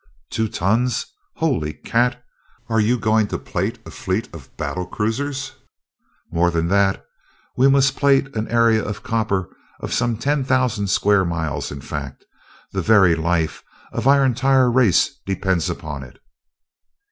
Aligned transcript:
"Two 0.31 0.47
tons! 0.49 1.05
Holy 1.35 1.73
cat! 1.75 2.23
Are 2.69 2.79
you 2.79 2.97
going 2.97 3.27
to 3.27 3.37
plate 3.37 3.77
a 3.85 3.91
fleet 3.91 4.27
of 4.33 4.49
battle 4.57 4.87
cruisers?" 4.87 5.51
"More 6.31 6.49
than 6.49 6.69
that. 6.69 7.05
We 7.55 7.69
must 7.69 7.95
plate 7.97 8.35
an 8.35 8.47
area 8.47 8.83
of 8.83 9.03
copper 9.03 9.55
of 9.79 9.93
some 9.93 10.17
ten 10.17 10.43
thousand 10.43 10.87
square 10.87 11.23
miles 11.23 11.71
in 11.71 11.81
fact, 11.81 12.25
the 12.71 12.81
very 12.81 13.13
life 13.13 13.63
of 13.93 14.07
our 14.07 14.25
entire 14.25 14.71
race 14.71 15.19
depends 15.27 15.69
upon 15.69 16.01
it." 16.01 16.19